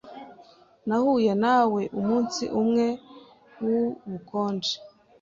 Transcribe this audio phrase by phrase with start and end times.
[0.87, 2.87] Nahuye nawe umunsi umwe
[3.63, 4.75] wubukonje.